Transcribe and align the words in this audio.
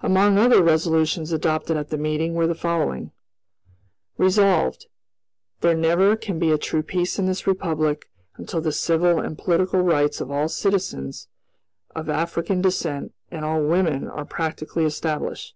Among 0.00 0.36
other 0.36 0.64
resolutions 0.64 1.30
adopted 1.30 1.76
at 1.76 1.90
the 1.90 1.96
meeting 1.96 2.34
were 2.34 2.48
the 2.48 2.56
following: 2.56 3.12
"Resolved, 4.18 4.86
There 5.60 5.76
never 5.76 6.16
can 6.16 6.40
be 6.40 6.50
a 6.50 6.58
true 6.58 6.82
peace 6.82 7.20
in 7.20 7.26
this 7.26 7.46
Republic 7.46 8.10
until 8.36 8.60
the 8.60 8.72
civil 8.72 9.20
and 9.20 9.38
political 9.38 9.82
rights 9.82 10.20
of 10.20 10.28
all 10.28 10.48
citizens 10.48 11.28
of 11.94 12.08
African 12.10 12.60
descent 12.60 13.14
and 13.30 13.44
all 13.44 13.62
women 13.62 14.08
are 14.08 14.24
practically 14.24 14.84
established. 14.84 15.54